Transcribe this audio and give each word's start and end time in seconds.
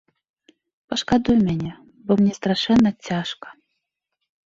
Пашкадуй 0.93 1.37
мяне, 1.51 1.71
бо 2.07 2.11
мне 2.23 2.33
страшэнна 2.41 2.91
цяжка. 3.11 3.47